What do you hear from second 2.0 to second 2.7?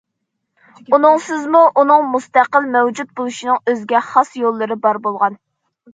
مۇستەقىل